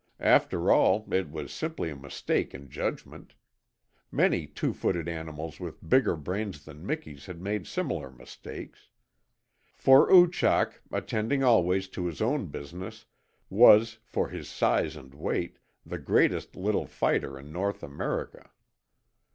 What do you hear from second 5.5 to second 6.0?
with